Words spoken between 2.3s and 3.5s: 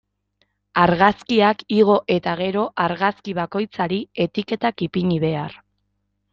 gero, argazki